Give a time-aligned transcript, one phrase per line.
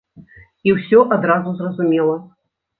[0.69, 2.19] І ўсё адразу зразумела.